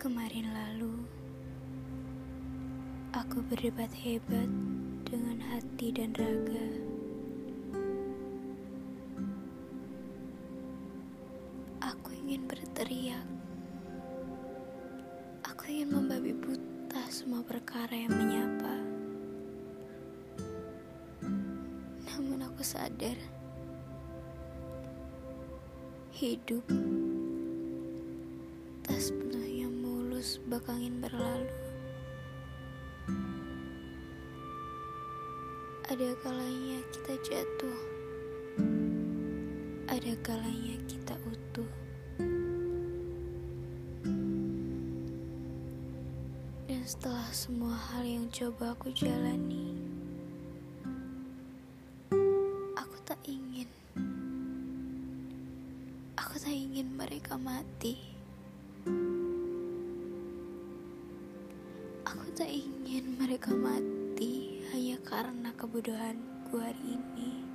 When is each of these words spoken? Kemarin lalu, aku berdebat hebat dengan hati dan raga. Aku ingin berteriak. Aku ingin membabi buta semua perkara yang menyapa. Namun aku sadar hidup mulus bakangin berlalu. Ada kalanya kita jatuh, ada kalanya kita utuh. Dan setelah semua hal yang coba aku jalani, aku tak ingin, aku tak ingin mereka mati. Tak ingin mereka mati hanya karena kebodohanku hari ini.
Kemarin 0.00 0.48
lalu, 0.56 0.96
aku 3.12 3.44
berdebat 3.52 3.92
hebat 3.92 4.48
dengan 5.04 5.36
hati 5.44 5.92
dan 5.92 6.16
raga. 6.16 6.68
Aku 11.84 12.16
ingin 12.16 12.48
berteriak. 12.48 13.28
Aku 15.44 15.68
ingin 15.68 15.92
membabi 15.92 16.32
buta 16.32 17.04
semua 17.12 17.44
perkara 17.44 17.92
yang 17.92 18.16
menyapa. 18.16 18.80
Namun 22.08 22.40
aku 22.48 22.64
sadar 22.64 23.20
hidup 26.16 26.64
mulus 30.50 30.66
bakangin 30.66 30.98
berlalu. 30.98 31.54
Ada 35.86 36.10
kalanya 36.22 36.78
kita 36.90 37.14
jatuh, 37.22 37.80
ada 39.86 40.12
kalanya 40.26 40.74
kita 40.90 41.14
utuh. 41.22 41.70
Dan 46.66 46.82
setelah 46.82 47.30
semua 47.30 47.74
hal 47.74 48.02
yang 48.02 48.26
coba 48.34 48.74
aku 48.74 48.90
jalani, 48.90 49.78
aku 52.74 52.96
tak 53.06 53.18
ingin, 53.26 53.70
aku 56.18 56.34
tak 56.42 56.54
ingin 56.54 56.90
mereka 56.98 57.38
mati. 57.38 58.19
Tak 62.40 62.56
ingin 62.56 63.20
mereka 63.20 63.52
mati 63.52 64.64
hanya 64.72 64.96
karena 65.04 65.52
kebodohanku 65.60 66.56
hari 66.56 66.96
ini. 66.96 67.49